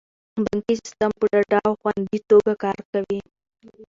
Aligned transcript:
بانکي 0.43 0.75
سیستم 0.83 1.11
په 1.19 1.25
ډاډه 1.31 1.59
او 1.67 1.73
خوندي 1.81 2.19
توګه 2.29 2.53
کار 2.63 2.77
کوي. 2.91 3.19